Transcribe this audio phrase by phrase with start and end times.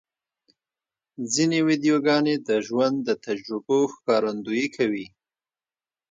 [1.33, 5.05] ځینې ویډیوګانې د ژوند د تجربو ښکارندویي کوي.